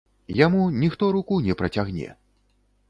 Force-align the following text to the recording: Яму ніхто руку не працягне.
Яму 0.37 0.61
ніхто 0.83 1.11
руку 1.17 1.39
не 1.49 1.59
працягне. 1.61 2.09